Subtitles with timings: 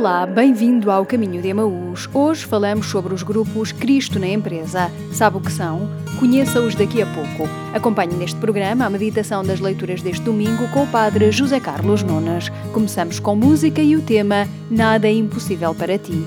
[0.00, 2.08] Olá, bem-vindo ao Caminho de Emaús.
[2.14, 4.90] Hoje falamos sobre os grupos Cristo na Empresa.
[5.12, 5.90] Sabe o que são?
[6.18, 7.46] Conheça-os daqui a pouco.
[7.74, 12.48] Acompanhe neste programa a meditação das leituras deste domingo com o Padre José Carlos Nunes.
[12.72, 16.24] Começamos com música e o tema Nada é Impossível para Ti.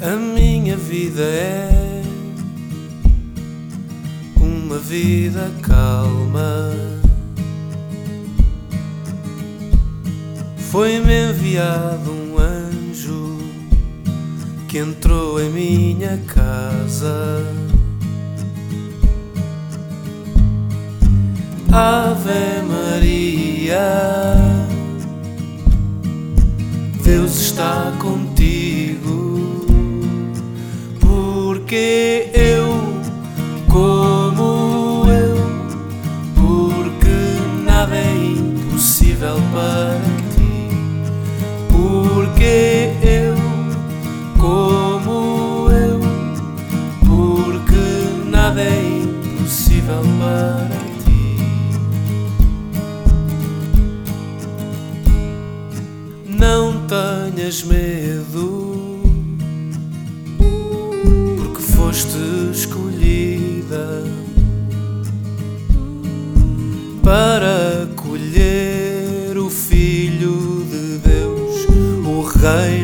[0.00, 2.02] A minha vida é
[4.40, 6.70] uma vida calma.
[10.70, 12.25] Foi-me enviado um
[14.76, 17.42] que entrou em minha casa.
[21.72, 23.78] Ave Maria,
[27.02, 29.66] Deus está contigo,
[31.00, 32.68] porque eu,
[33.72, 35.36] como eu,
[36.34, 39.98] porque nada é impossível para
[40.34, 40.68] ti,
[41.70, 42.95] porque
[56.86, 59.00] tenhas medo,
[61.36, 62.18] porque foste
[62.52, 64.04] escolhida
[67.02, 71.66] para colher o Filho de Deus,
[72.06, 72.75] o reino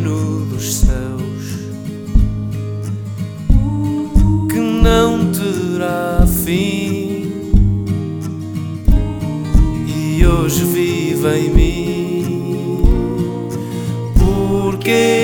[14.82, 15.21] porque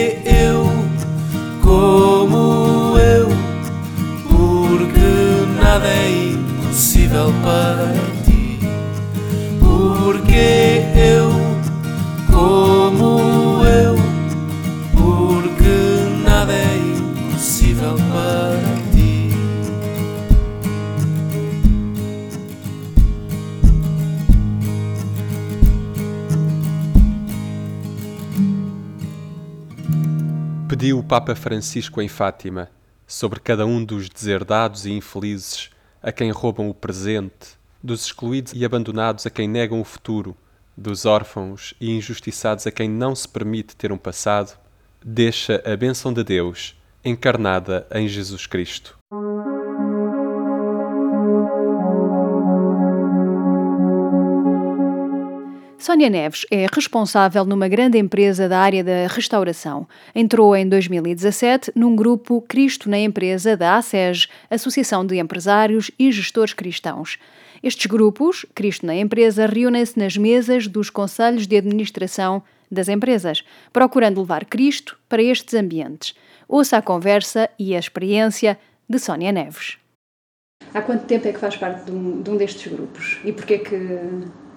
[30.79, 32.71] Pediu o Papa Francisco em Fátima
[33.05, 38.65] sobre cada um dos deserdados e infelizes a quem roubam o presente, dos excluídos e
[38.65, 40.37] abandonados a quem negam o futuro,
[40.77, 44.57] dos órfãos e injustiçados a quem não se permite ter um passado,
[45.05, 48.97] deixa a bênção de Deus encarnada em Jesus Cristo.
[55.89, 59.89] Sónia Neves é responsável numa grande empresa da área da restauração.
[60.15, 66.53] Entrou em 2017 num grupo Cristo na Empresa da ASEG, Associação de Empresários e Gestores
[66.53, 67.17] Cristãos.
[67.63, 74.21] Estes grupos, Cristo na Empresa, reúnem-se nas mesas dos conselhos de administração das empresas, procurando
[74.21, 76.15] levar Cristo para estes ambientes.
[76.47, 79.79] Ouça a conversa e a experiência de Sónia Neves.
[80.75, 83.19] Há quanto tempo é que faz parte de um, de um destes grupos?
[83.25, 83.75] E porquê que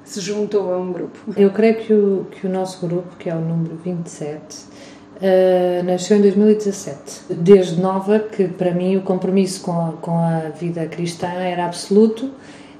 [0.03, 1.17] se juntou a um grupo?
[1.35, 4.39] Eu creio que o, que o nosso grupo, que é o número 27,
[5.21, 7.33] uh, nasceu em 2017.
[7.33, 12.31] Desde nova, que para mim o compromisso com a, com a vida cristã era absoluto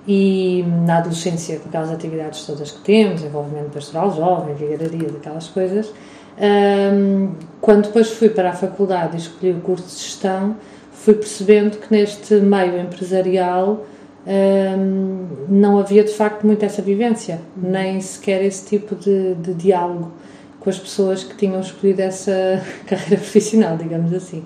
[0.07, 5.93] e na adolescência, com aquelas atividades todas que temos, envolvimento pastoral jovem, vigararia, aquelas coisas,
[6.41, 10.55] um, quando depois fui para a faculdade e escolhi o curso de gestão,
[10.91, 13.85] fui percebendo que neste meio empresarial
[14.27, 20.11] um, não havia de facto muito essa vivência, nem sequer esse tipo de, de diálogo
[20.59, 24.43] com as pessoas que tinham escolhido essa carreira profissional, digamos assim.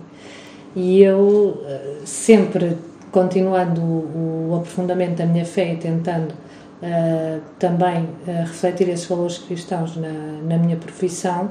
[0.76, 1.62] E eu
[2.06, 2.78] sempre
[3.16, 9.38] continuando o, o aprofundamento da minha fé e tentando uh, também uh, refletir esses valores
[9.38, 10.12] cristãos na,
[10.44, 11.46] na minha profissão,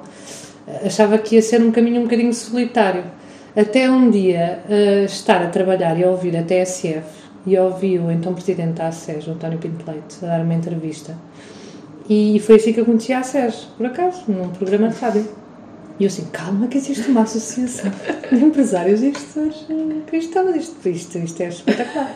[0.67, 3.05] uh, achava que ia ser um caminho um bocadinho solitário.
[3.57, 4.65] Até um dia
[5.05, 7.05] estar a trabalhar e a ouvir a TSF
[7.47, 11.17] e ouvi o então presidente da ASES, o António Pinto Leite, a dar uma entrevista.
[12.09, 15.29] E foi assim que eu conheci a ASES, por acaso, num programa de rádio.
[15.99, 17.91] E eu assim, calma, que existe uma associação
[18.33, 19.67] de empresários e gestores
[20.07, 22.15] cristãos, isto, isto, isto é espetacular.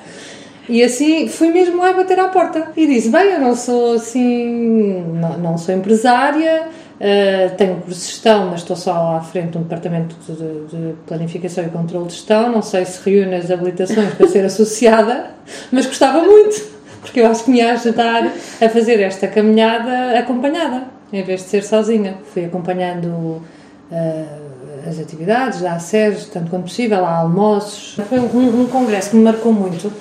[0.68, 2.72] E assim, fui mesmo lá bater à porta.
[2.76, 6.68] E disse, bem, eu não sou assim, não, não sou empresária,
[7.00, 10.94] uh, tenho curso de gestão, mas estou só à frente de um departamento de, de,
[11.06, 15.30] planificação e controle de gestão, não sei se reúne as habilitações para ser associada,
[15.72, 16.60] mas gostava muito,
[17.00, 21.48] porque eu acho que me ia ajudar a fazer esta caminhada acompanhada, em vez de
[21.48, 22.16] ser sozinha.
[22.32, 24.48] Fui acompanhando uh,
[24.86, 27.96] as atividades da ACES, tanto quanto possível, há almoços.
[28.08, 29.92] Foi um, um, congresso que me marcou muito,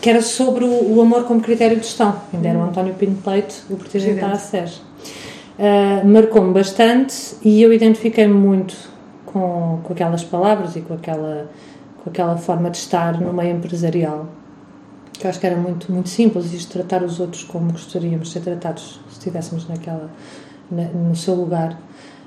[0.00, 2.20] que era sobre o, o amor como critério de gestão.
[2.32, 4.87] Ainda era o António Pinto Leite, o presidente da ACES.
[5.58, 8.76] Uh, marcou-me bastante e eu identifiquei-me muito
[9.26, 11.50] com, com aquelas palavras e com aquela,
[12.02, 14.26] com aquela forma de estar no meio empresarial.
[15.12, 18.34] Que eu acho que era muito, muito simples, isto tratar os outros como gostaríamos de
[18.34, 20.10] ser tratados se estivéssemos naquela,
[20.70, 21.78] na, no seu lugar.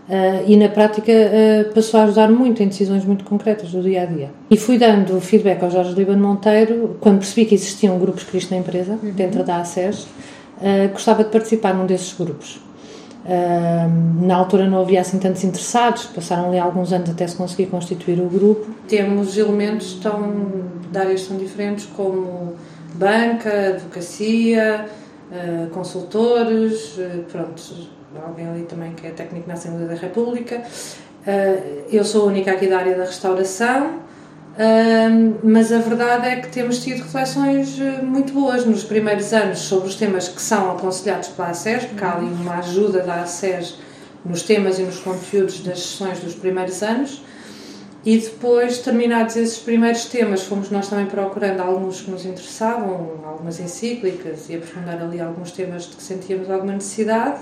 [0.09, 4.01] Uh, e na prática uh, passou a ajudar muito em decisões muito concretas do dia
[4.01, 4.29] a dia.
[4.49, 8.57] E fui dando feedback ao Jorge Líbano Monteiro quando percebi que existiam grupos Cristo na
[8.57, 9.11] empresa, uhum.
[9.11, 12.59] dentro da ACES, uh, gostava de participar num desses grupos.
[14.21, 18.19] Na altura não havia assim tantos interessados, passaram ali alguns anos até se conseguir constituir
[18.19, 18.67] o grupo.
[18.87, 20.31] Temos elementos tão,
[20.91, 22.55] de áreas tão diferentes como
[22.95, 24.85] banca, advocacia,
[25.71, 26.99] consultores,
[27.31, 27.61] pronto
[28.25, 30.61] alguém ali também que é técnico na Assembleia da República.
[31.21, 33.99] Uh, eu sou a única aqui da área da restauração,
[35.43, 39.87] mas a verdade é que temos tido reflexões eh, muito boas nos primeiros anos sobre
[39.87, 43.75] os temas que são aconselhados pela ACES, porque há ali uma ajuda da ACES
[44.25, 47.23] nos temas e nos conteúdos das sessões dos primeiros anos.
[48.03, 53.59] E depois, terminados esses primeiros temas, fomos nós também procurando alguns que nos interessavam, algumas
[53.59, 57.41] encíclicas e aprofundar ali alguns temas de que sentíamos alguma necessidade.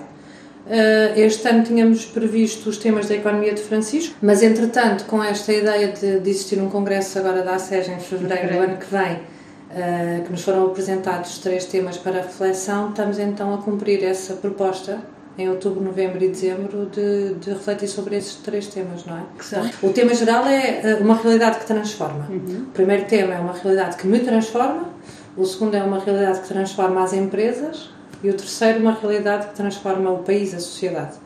[0.70, 5.52] Uh, este ano tínhamos previsto os temas da economia de Francisco, mas entretanto, com esta
[5.52, 9.14] ideia de, de existir um congresso agora da ASEG em fevereiro do ano que vem,
[9.14, 15.00] uh, que nos foram apresentados três temas para reflexão, estamos então a cumprir essa proposta
[15.40, 19.22] em outubro, novembro e dezembro de, de refletir sobre esses três temas, não é?
[19.38, 19.68] Que são?
[19.82, 22.28] O tema geral é eh, uma realidade que transforma.
[22.30, 22.66] Uhum.
[22.68, 24.90] O primeiro tema é uma realidade que me transforma,
[25.38, 27.90] o segundo é uma realidade que transforma as empresas
[28.24, 31.18] e o terceiro, uma realidade que transforma o país, a sociedade.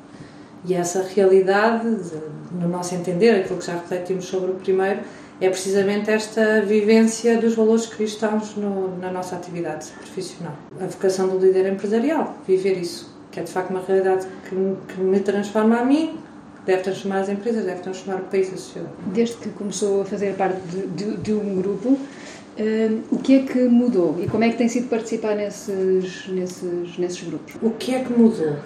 [0.66, 1.88] E essa realidade,
[2.52, 5.02] no nosso entender, aquilo que já refletimos sobre o primeiro,
[5.42, 10.54] é precisamente esta vivência dos valores cristãos no, na nossa atividade profissional.
[10.80, 15.02] A vocação do líder empresarial, viver isso, que é de facto uma realidade que, que
[15.02, 16.18] me transforma a mim,
[16.66, 18.94] deve transformar as empresas, deve transformar o país, a sociedade.
[19.08, 22.00] Desde que começou a fazer parte de, de, de um grupo,
[23.12, 27.24] O que é que mudou e como é que tem sido participar nesses, nesses, nesses
[27.24, 27.56] grupos?
[27.64, 28.58] O que é que mudou?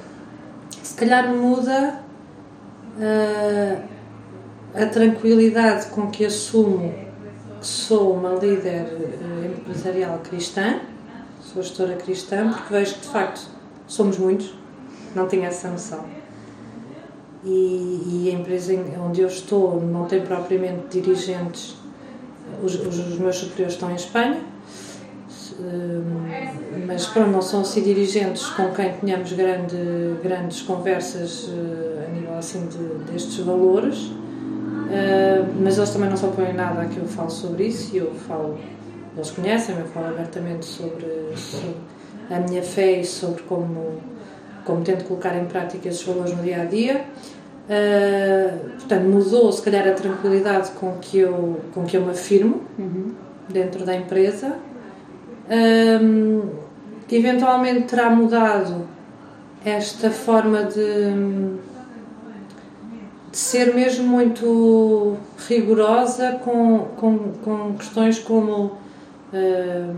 [0.83, 2.01] Se calhar muda
[2.97, 3.81] uh,
[4.75, 6.93] a tranquilidade com que assumo
[7.61, 10.81] que sou uma líder uh, empresarial cristã,
[11.39, 13.49] sou gestora cristã, porque vejo que de facto
[13.87, 14.53] somos muitos,
[15.15, 16.03] não tinha essa noção.
[17.45, 21.76] E, e a empresa onde eu estou não tem propriamente dirigentes
[22.63, 24.41] os, os meus superiores estão em Espanha,
[25.59, 26.01] eh,
[26.85, 29.75] mas pronto, não são assim dirigentes com quem tenhamos grande,
[30.23, 34.11] grandes conversas eh, a nível assim de, destes valores,
[34.91, 37.97] eh, mas eles também não se opõem nada a que eu falo sobre isso e
[37.97, 38.57] eu falo,
[39.15, 41.75] eles conhecem-me, eu falo abertamente sobre, sobre,
[42.29, 43.99] a minha fé e sobre como,
[44.63, 47.05] como tento colocar em prática esses valores no dia a dia.
[47.67, 52.61] Uh, portanto, mudou se calhar a tranquilidade com que eu, com que eu me afirmo
[52.79, 53.11] uhum.
[53.49, 54.55] dentro da empresa.
[55.49, 56.49] Um,
[57.11, 58.87] eventualmente terá mudado
[59.65, 61.11] esta forma de,
[63.31, 68.77] de ser mesmo muito rigorosa com, com, com questões como
[69.33, 69.95] uh,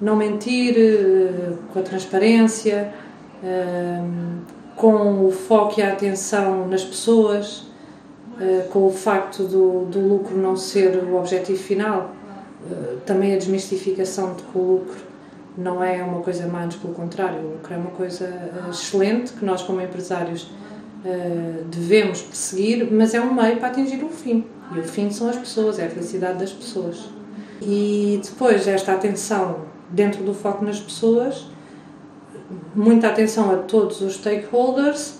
[0.00, 2.92] não mentir, uh, com a transparência
[4.82, 7.62] com o foco e a atenção nas pessoas,
[8.40, 12.10] eh, com o facto do, do lucro não ser o objetivo final,
[12.68, 14.96] eh, também a desmistificação de que o lucro
[15.56, 19.44] não é uma coisa má, pelo contrário, o lucro é uma coisa eh, excelente que
[19.44, 20.50] nós, como empresários,
[21.68, 24.44] devemos perseguir, mas é um meio para atingir um fim.
[24.72, 27.08] E o fim são as pessoas, é a felicidade das pessoas.
[27.60, 31.51] E depois, esta atenção dentro do foco nas pessoas
[32.74, 35.18] muita atenção a todos os stakeholders,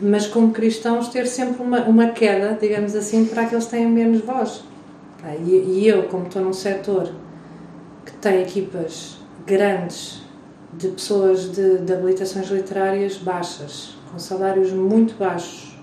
[0.00, 4.20] mas como cristãos ter sempre uma, uma queda, digamos assim, para aqueles que têm menos
[4.20, 4.64] voz.
[5.44, 7.10] E, e eu, como estou num setor
[8.04, 10.22] que tem equipas grandes
[10.72, 15.76] de pessoas de, de habilitações literárias baixas, com salários muito baixos,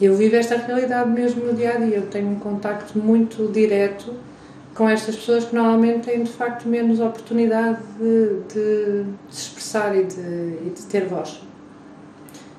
[0.00, 1.96] eu vivo esta realidade mesmo no dia a dia.
[1.96, 4.14] Eu tenho um contacto muito direto
[4.78, 10.04] com estas pessoas que normalmente têm de facto menos oportunidade de, de, se expressar e
[10.04, 11.42] de, e de, ter voz.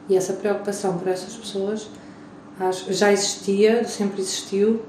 [0.09, 1.89] E essa preocupação por essas pessoas
[2.59, 4.81] acho, já existia, sempre existiu,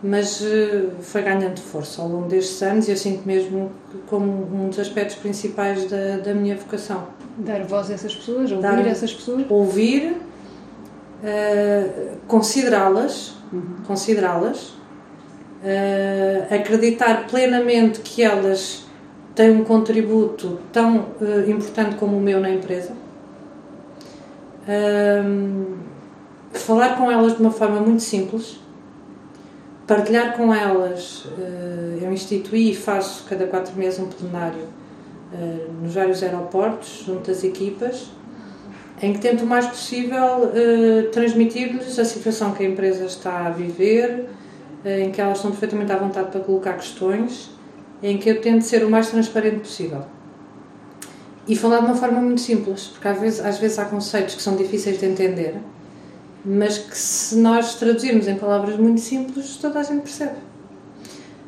[0.00, 3.72] mas eh, foi ganhando força ao longo destes anos e eu sinto mesmo
[4.06, 7.08] como um dos aspectos principais da, da minha vocação.
[7.38, 9.44] Dar voz a essas pessoas, ouvir Dar, essas pessoas?
[9.50, 13.78] Ouvir, uh, considerá-las, uhum.
[13.84, 14.75] considerá-las
[15.62, 18.86] uh, acreditar plenamente que elas
[19.34, 23.06] têm um contributo tão uh, importante como o meu na empresa
[24.68, 25.76] Um,
[26.52, 28.58] falar com elas de uma forma muito simples,
[29.86, 31.24] partilhar com elas.
[31.24, 34.64] Uh, eu instituí e faço cada quatro meses um plenário
[35.32, 38.10] uh, nos vários aeroportos, junto às equipas,
[39.00, 43.50] em que tento o mais possível uh, transmitir-lhes a situação que a empresa está a
[43.50, 44.28] viver,
[44.84, 47.50] em que elas estão perfeitamente à vontade para colocar questões,
[48.02, 50.02] em que eu tento ser o mais transparente possível.
[51.48, 54.42] E falar de uma forma muito simples, porque às vezes, às vezes há conceitos que
[54.42, 55.56] são difíceis de entender,
[56.44, 60.36] mas que se nós traduzirmos em palavras muito simples, toda a gente percebe.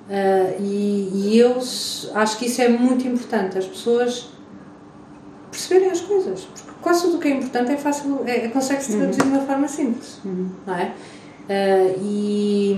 [0.09, 1.59] Uh, e, e, eu
[2.15, 4.31] acho que isso é muito importante, as pessoas
[5.51, 8.97] perceberem as coisas, porque quase tudo o que é importante é fácil, é, é consegue-se
[8.97, 9.33] traduzir uhum.
[9.33, 10.49] de uma forma simples, uhum.
[10.67, 10.95] não é?
[11.49, 12.77] Uh, e,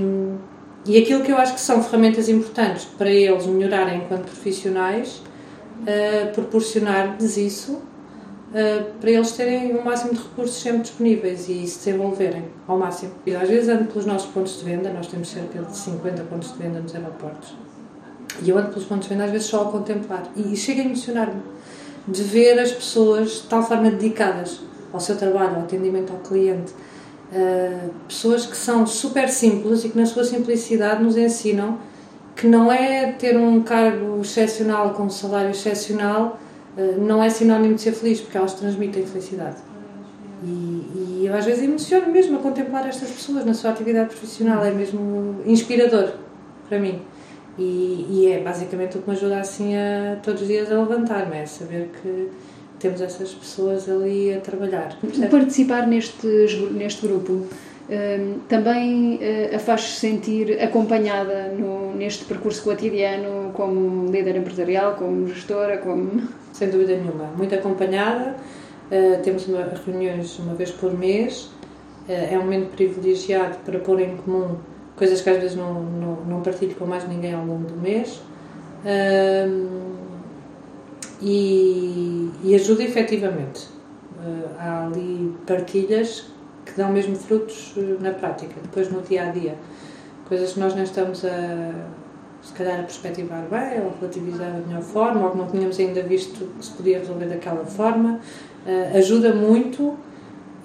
[0.87, 5.21] e aquilo que eu acho que são ferramentas importantes para eles melhorarem enquanto profissionais
[5.81, 11.79] uh, proporcionar-lhes isso uh, para eles terem o máximo de recursos sempre disponíveis e se
[11.79, 13.13] desenvolverem ao máximo.
[13.27, 16.53] E às vezes ando pelos nossos pontos de venda, nós temos cerca de 50 pontos
[16.53, 17.55] de venda nos aeroportos,
[18.43, 20.83] e eu ando pelos pontos de venda às vezes só a contemplar e, e chega
[20.83, 21.43] a emocionar-me
[22.07, 24.61] de ver as pessoas de tal forma dedicadas
[24.93, 26.73] ao seu trabalho, ao atendimento ao cliente.
[27.33, 31.79] Uh, pessoas que são super simples e que na sua simplicidade nos ensinam
[32.41, 36.39] que não é ter um cargo excepcional com um salário excepcional,
[36.77, 39.57] eh, não é sinónimo de ser feliz, porque elas transmitem felicidade.
[40.43, 44.65] E, e eu às vezes emociono mesmo a contemplar estas pessoas na sua atividade profissional,
[44.65, 46.15] é mesmo inspirador
[46.67, 47.03] para mim.
[47.59, 51.37] E, e é basicamente o que me ajuda assim a todos os dias a levantar-me,
[51.37, 52.31] é saber que
[52.81, 54.99] temos essas pessoas ali a trabalhar.
[55.31, 56.27] Participar neste,
[56.73, 57.47] neste grupo
[58.49, 65.79] também uh, a faz sentir acompanhada no, neste percurso cotidiano como líder empresarial, como gestora,
[65.79, 66.23] como...
[66.53, 68.35] Sem dúvida nenhuma, muito acompanhada,
[68.91, 71.45] uh, temos uma, reuniões uma vez por mês,
[72.09, 74.57] uh, é um momento privilegiado para pôr em comum
[74.95, 78.21] coisas que às vezes não, não, não partilho com mais ninguém ao longo do mês
[81.21, 83.69] e, e ajuda efetivamente.
[84.59, 86.31] há ali partilhas
[86.65, 89.57] que dão mesmo frutos eh, na prática, depois no dia a dia.
[90.29, 91.73] Coisas que nós não estamos a,
[92.43, 96.03] se calhar, a perspectivar bem ou relativizar da melhor forma, ou que não tínhamos ainda
[96.03, 98.21] visto que se podia resolver daquela forma.
[98.67, 99.97] Uh, ajuda muito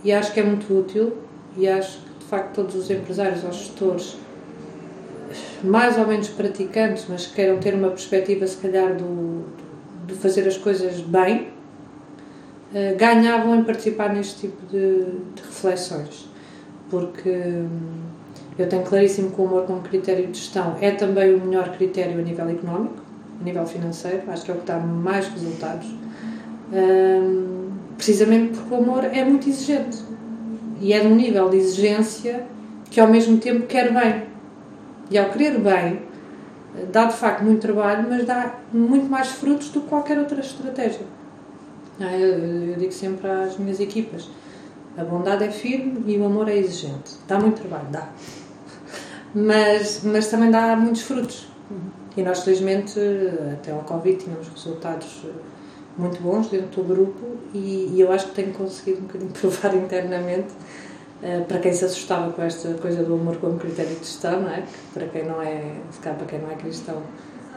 [0.04, 1.18] e acho que é muito útil.
[1.58, 4.18] E acho que, de facto, todos os empresários ou gestores,
[5.64, 9.46] mais ou menos praticantes, mas que queiram ter uma perspectiva, se calhar, do,
[10.06, 11.50] de fazer as coisas bem,
[12.74, 16.30] eh, ganhavam em participar neste tipo de, de reflexões,
[16.90, 17.70] porque hum,
[18.58, 22.20] eu tenho claríssimo que o humor como critério de gestão é também o melhor critério
[22.20, 23.02] a nível económico,
[23.40, 25.88] a nível financeiro, acho que é o que dá mais resultados,
[26.74, 30.04] um, precisamente porque o humor é muito exigente.
[30.82, 32.46] E é de um nível de exigência
[32.90, 34.24] que ao mesmo tempo quer bem.
[35.10, 36.02] E ao querer bem,
[36.92, 41.06] dá de facto muito trabalho, mas dá muito mais frutos do que qualquer outra estratégia.
[42.00, 44.30] Ah, eu, digo sempre às minhas equipas:
[44.98, 47.14] a bondade é firme e o amor é exigente.
[47.28, 48.10] Dá muito trabalho, dá.
[49.34, 51.48] Mas, mas também dá muitos frutos.
[52.16, 53.00] E nós, felizmente,
[53.54, 55.32] até ao Covid, tínhamos resultados eh,
[55.98, 59.76] muito bons dentro do grupo e, e eu acho que tenho conseguido um bocadinho provar
[59.76, 60.54] internamente
[61.48, 64.64] para quem se assustava com esta coisa do amor como critério de não é?
[64.94, 67.02] Para quem não é, se calhar para quem não é cristão,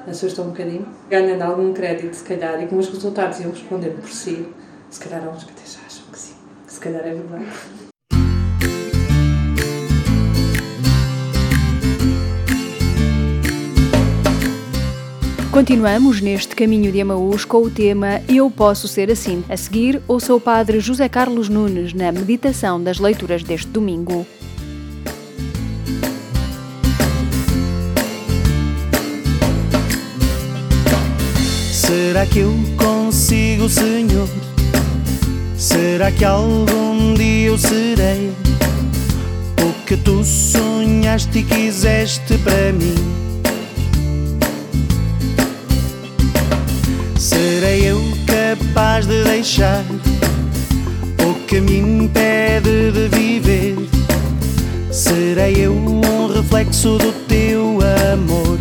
[0.06, 4.08] assusta um bocadinho, ganhando algum crédito, se calhar, e como os resultados iam responder por
[4.08, 4.48] si,
[4.90, 6.34] se calhar há uns que até já acham que sim,
[6.66, 7.87] que se calhar é verdade.
[15.58, 19.42] Continuamos neste caminho de Amaús com o tema Eu Posso Ser Assim.
[19.48, 24.24] A seguir, ouça o Padre José Carlos Nunes na meditação das leituras deste domingo.
[31.72, 34.28] Será que eu consigo, Senhor?
[35.56, 38.30] Será que algum dia eu serei
[39.60, 43.27] o que tu sonhaste e quiseste para mim?
[56.68, 57.78] Reflexo do teu
[58.12, 58.58] amor?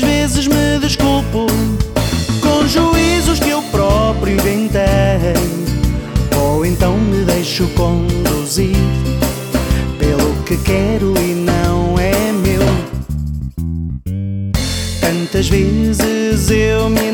[0.00, 1.46] vezes me desculpo
[2.40, 5.34] com juízos que eu próprio inventei,
[6.40, 8.76] ou então me deixo conduzir
[9.98, 12.62] pelo que quero e não é meu.
[15.00, 17.11] Tantas vezes eu me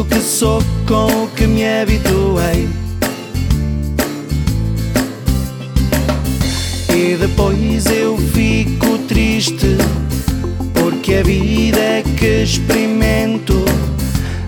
[0.00, 2.68] confundo o que sou com o que me habituei.
[6.88, 9.76] E depois eu fico triste,
[10.74, 13.64] porque a vida que experimento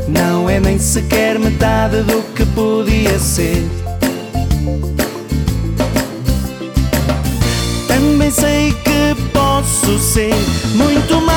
[0.08, 3.66] não é nem sequer metade do que podia ser.
[7.88, 10.34] Também sei que posso ser
[10.74, 11.31] muito mais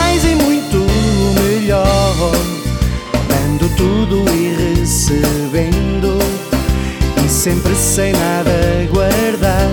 [7.95, 8.51] sem nada
[8.91, 9.69] guardar.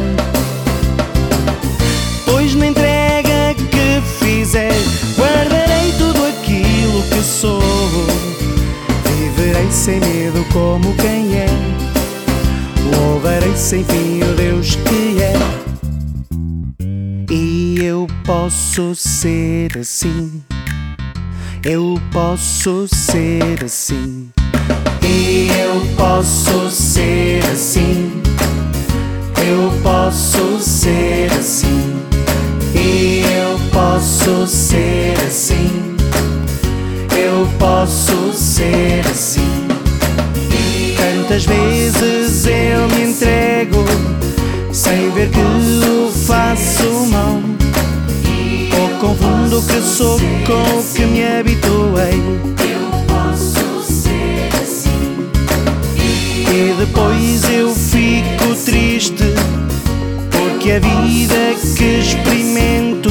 [2.24, 4.72] Pois na entrega que fizer,
[5.18, 7.60] guardarei tudo aquilo que sou.
[9.16, 11.46] Viverei sem medo como quem é,
[12.94, 15.34] louvarei sem fim o Deus que é.
[17.28, 20.40] E eu posso ser assim.
[21.64, 24.30] Eu posso ser assim.
[25.04, 28.12] E eu posso ser assim.
[29.36, 31.94] Eu posso ser assim.
[32.74, 35.96] E eu posso ser assim.
[37.16, 39.66] Eu posso ser assim.
[40.96, 43.84] Tantas vezes eu me entrego
[44.72, 47.40] sem ver que o faço mal.
[48.80, 52.61] Ou confundo o que sou com o que me habituei.
[56.64, 59.24] E depois eu fico triste
[60.30, 63.10] porque a vida que experimento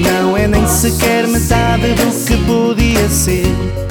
[0.00, 3.85] não é nem sequer metade do que podia ser.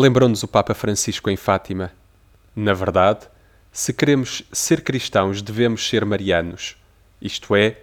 [0.00, 1.90] Lembrou-nos o Papa Francisco em Fátima.
[2.54, 3.26] Na verdade,
[3.72, 6.76] se queremos ser cristãos, devemos ser marianos.
[7.20, 7.80] Isto é,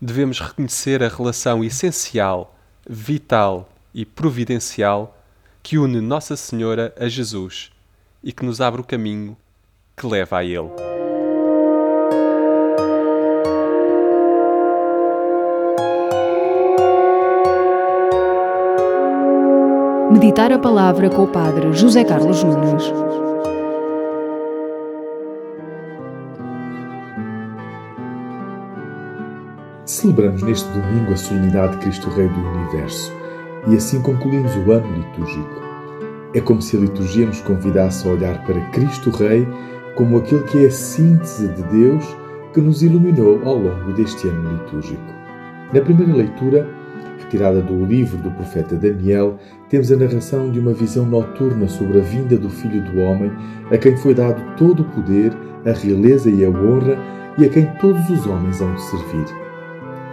[0.00, 2.56] devemos reconhecer a relação essencial,
[2.88, 5.20] vital e providencial
[5.60, 7.72] que une Nossa Senhora a Jesus
[8.22, 9.36] e que nos abre o caminho
[9.96, 10.95] que leva a Ele.
[20.10, 22.92] Meditar a palavra com o Padre José Carlos Nunes.
[29.84, 33.12] Celebramos neste domingo a solenidade de Cristo Rei do Universo
[33.66, 35.60] e assim concluímos o ano litúrgico.
[36.34, 39.46] É como se a liturgia nos convidasse a olhar para Cristo Rei
[39.96, 42.04] como aquele que é a síntese de Deus
[42.54, 45.16] que nos iluminou ao longo deste ano litúrgico.
[45.74, 46.75] Na primeira leitura,
[47.26, 49.36] retirada do livro do profeta Daniel,
[49.68, 53.30] temos a narração de uma visão noturna sobre a vinda do Filho do Homem,
[53.70, 55.32] a quem foi dado todo o poder,
[55.64, 56.96] a realeza e a honra
[57.36, 59.26] e a quem todos os homens hão de servir.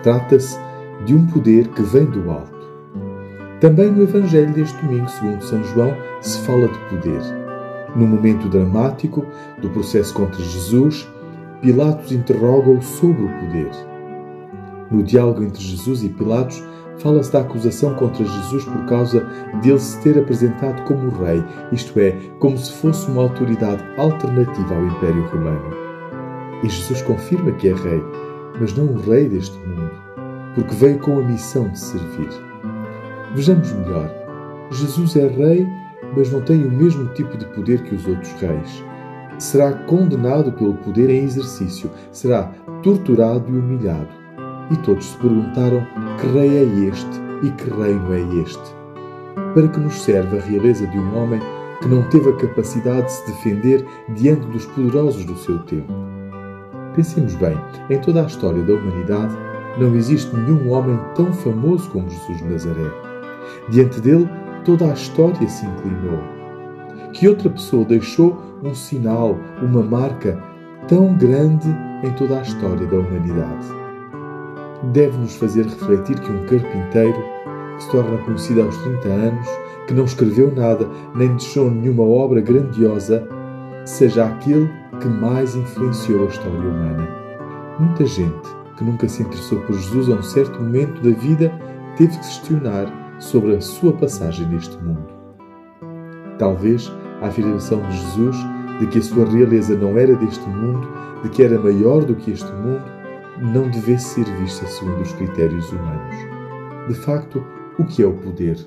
[0.01, 0.57] Trata-se
[1.05, 2.51] de um poder que vem do alto.
[3.61, 7.21] Também no Evangelho deste domingo, segundo São João, se fala de poder.
[7.95, 9.25] No momento dramático
[9.61, 11.07] do processo contra Jesus,
[11.61, 13.69] Pilatos interroga-o sobre o poder.
[14.91, 16.61] No diálogo entre Jesus e Pilatos,
[17.03, 19.27] fala-se da acusação contra Jesus por causa
[19.61, 24.73] de ele se ter apresentado como rei, isto é, como se fosse uma autoridade alternativa
[24.73, 25.75] ao Império Romano.
[26.63, 28.01] E Jesus confirma que é rei,
[28.59, 29.91] mas não o rei deste mundo,
[30.55, 32.29] porque veio com a missão de servir.
[33.35, 34.09] Vejamos melhor.
[34.71, 35.67] Jesus é rei,
[36.15, 38.83] mas não tem o mesmo tipo de poder que os outros reis.
[39.37, 44.22] Será condenado pelo poder em exercício, será torturado e humilhado.
[44.71, 45.85] E todos se perguntaram
[46.19, 48.75] que rei é este e que reino é este.
[49.53, 51.39] Para que nos serve a realeza de um homem
[51.81, 55.91] que não teve a capacidade de se defender diante dos poderosos do seu tempo?
[56.95, 57.57] Pensemos bem,
[57.89, 59.35] em toda a história da humanidade
[59.77, 62.91] não existe nenhum homem tão famoso como Jesus de Nazaré.
[63.69, 64.29] Diante dele,
[64.63, 66.19] toda a história se inclinou.
[67.11, 70.41] Que outra pessoa deixou um sinal, uma marca
[70.87, 71.67] tão grande
[72.03, 73.82] em toda a história da humanidade?
[74.91, 77.23] Deve-nos fazer refletir que um carpinteiro,
[77.77, 79.47] que se torna conhecido aos 30 anos,
[79.87, 83.27] que não escreveu nada nem deixou nenhuma obra grandiosa,
[83.85, 84.69] seja aquele
[84.99, 87.07] que mais influenciou a história humana.
[87.79, 91.51] Muita gente que nunca se interessou por Jesus a um certo momento da vida
[91.97, 95.07] teve que questionar sobre a sua passagem neste mundo.
[96.37, 96.91] Talvez
[97.21, 98.35] a afirmação de Jesus
[98.79, 100.87] de que a sua realeza não era deste mundo,
[101.23, 102.83] de que era maior do que este mundo,
[103.41, 106.15] não devesse ser vista segundo os critérios humanos.
[106.87, 107.43] De facto,
[107.77, 108.57] o que é o poder?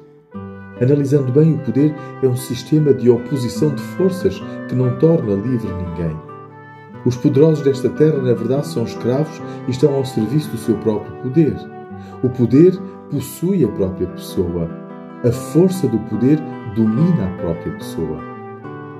[0.81, 5.69] Analisando bem, o poder é um sistema de oposição de forças que não torna livre
[5.73, 6.17] ninguém.
[7.05, 11.15] Os poderosos desta terra, na verdade, são escravos e estão ao serviço do seu próprio
[11.23, 11.55] poder.
[12.23, 12.77] O poder
[13.11, 14.69] possui a própria pessoa.
[15.25, 16.39] A força do poder
[16.75, 18.19] domina a própria pessoa.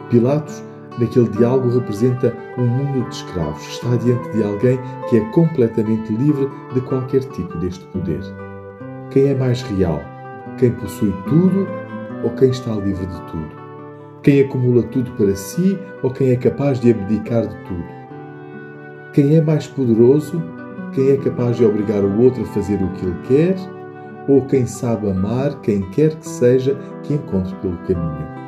[0.09, 0.63] Pilatos,
[0.99, 3.63] naquele diálogo, representa um mundo de escravos.
[3.67, 4.79] Está diante de alguém
[5.09, 8.21] que é completamente livre de qualquer tipo deste poder.
[9.11, 10.03] Quem é mais real?
[10.59, 11.67] Quem possui tudo
[12.25, 13.67] ou quem está livre de tudo?
[14.23, 17.85] Quem acumula tudo para si ou quem é capaz de abdicar de tudo?
[19.13, 20.43] Quem é mais poderoso?
[20.93, 23.57] Quem é capaz de obrigar o outro a fazer o que ele quer?
[24.29, 28.46] Ou quem sabe amar quem quer que seja que encontre pelo caminho?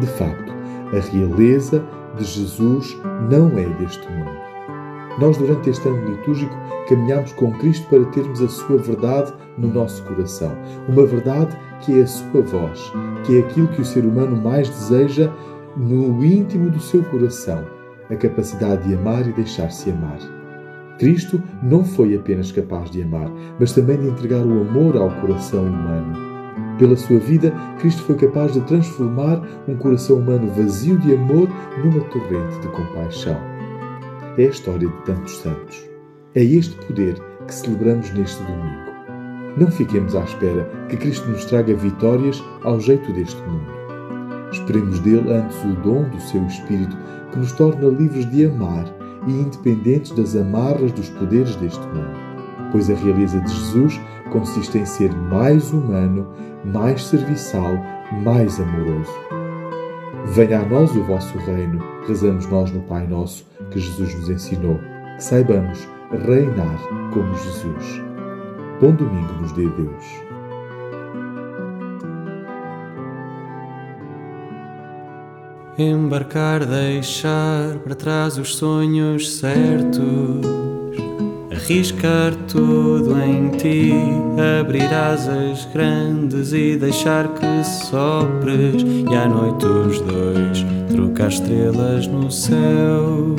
[0.00, 0.52] De facto,
[0.92, 1.84] a realeza
[2.16, 2.96] de Jesus
[3.30, 4.42] não é deste mundo.
[5.18, 6.54] Nós, durante este ano litúrgico,
[6.88, 10.56] caminhamos com Cristo para termos a Sua verdade no nosso coração.
[10.88, 12.92] Uma verdade que é a Sua voz,
[13.24, 15.30] que é aquilo que o ser humano mais deseja
[15.76, 17.64] no íntimo do seu coração
[18.10, 20.18] a capacidade de amar e deixar-se amar.
[20.98, 25.64] Cristo não foi apenas capaz de amar, mas também de entregar o amor ao coração
[25.64, 26.31] humano.
[26.78, 31.48] Pela sua vida, Cristo foi capaz de transformar um coração humano vazio de amor
[31.84, 33.36] numa torrente de compaixão.
[34.38, 35.84] É a história de tantos santos.
[36.34, 38.92] É este poder que celebramos neste domingo.
[39.58, 43.70] Não fiquemos à espera que Cristo nos traga vitórias ao jeito deste mundo.
[44.50, 46.96] Esperemos dele antes o dom do seu Espírito
[47.30, 48.86] que nos torna livres de amar
[49.26, 52.21] e independentes das amarras dos poderes deste mundo.
[52.72, 56.26] Pois a realeza de Jesus consiste em ser mais humano,
[56.64, 57.72] mais serviçal,
[58.24, 59.12] mais amoroso.
[60.26, 64.78] Venha a nós o vosso reino, rezamos nós no Pai Nosso que Jesus nos ensinou,
[65.16, 66.78] que saibamos reinar
[67.12, 68.02] como Jesus.
[68.80, 70.04] Bom domingo nos dê Deus.
[75.78, 80.61] Embarcar, deixar para trás os sonhos certos,
[81.72, 83.92] arriscar tudo em ti,
[84.60, 92.30] abrir asas grandes e deixar que sopres, e à noite os dois trocar estrelas no
[92.30, 93.34] céu.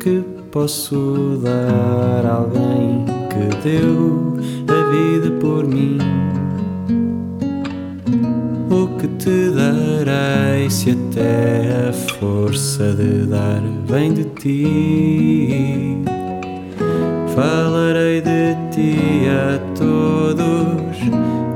[0.00, 4.38] Que posso dar a alguém que deu
[4.68, 5.98] a vida por mim?
[8.70, 16.15] O que te darei se até a força de dar vem de ti?
[17.36, 20.96] Falarei de ti a todos,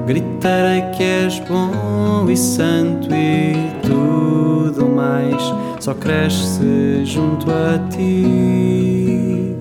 [0.06, 5.42] gritarei que és bom e santo e tudo mais.
[5.80, 9.56] Só cresce junto a ti.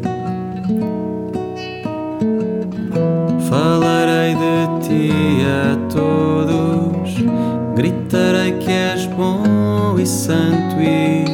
[3.49, 5.11] Falarei de ti
[5.45, 7.15] a todos,
[7.77, 11.28] gritarei que és bom e santo e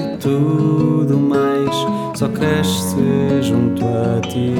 [2.15, 4.55] só cresce junto a ti.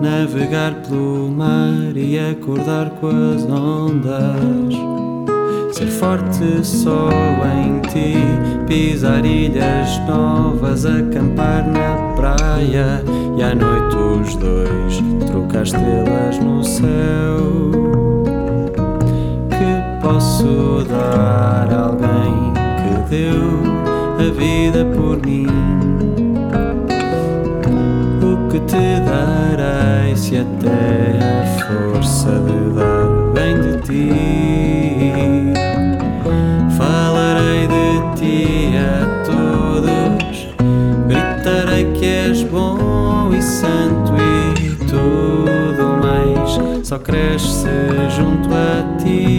[0.00, 4.74] Navegar pelo mar e acordar com as ondas.
[5.72, 7.10] Ser forte só
[7.56, 8.14] em ti,
[8.66, 13.02] pisar ilhas novas, acampar na praia
[13.36, 17.72] e à noite os dois trocar estrelas no céu.
[19.50, 22.37] Que posso dar a alguém
[23.08, 23.62] deu
[24.18, 25.46] a vida por mim?
[28.22, 34.10] O que te darei se até a força de dar vem de ti?
[36.76, 40.48] Falarei de ti a todos,
[41.06, 44.12] gritarei que és bom e santo
[44.60, 47.68] e tudo mais só cresce
[48.16, 49.37] junto a ti.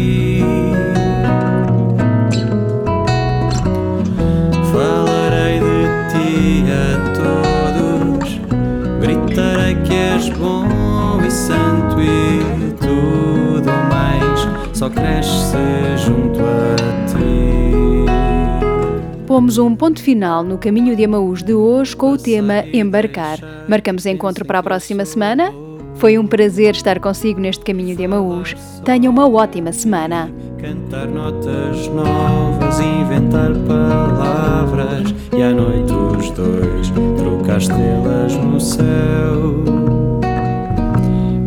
[19.50, 23.40] Pomos um ponto final no caminho de Amaús de hoje com o tema Embarcar.
[23.68, 25.52] Marcamos encontro para a próxima semana.
[25.96, 28.56] Foi um prazer estar consigo neste caminho de Amaús.
[28.86, 30.30] Tenha uma ótima semana.
[30.62, 39.64] Cantar notas novas, inventar palavras e à noite os dois trocar estrelas no céu.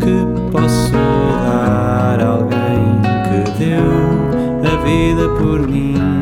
[0.00, 6.21] Que posso dar a alguém que deu a vida por mim?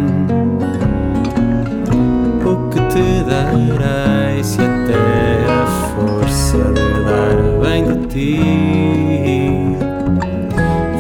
[3.51, 8.41] Farei se até a força herdar bem de ti?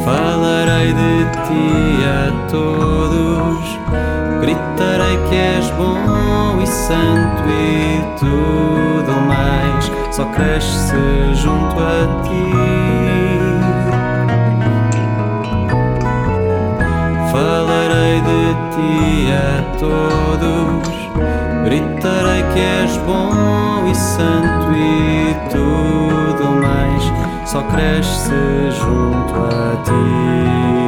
[0.04, 1.68] Falarei de ti
[2.04, 3.78] a todos,
[4.40, 12.50] gritarei que és bom e santo e tudo mais só cresce junto a ti.
[17.30, 20.79] Falarei de ti a todos,
[21.70, 27.02] gritarei que és bom e santo e tudo mais
[27.48, 30.79] só cresce junto a ti.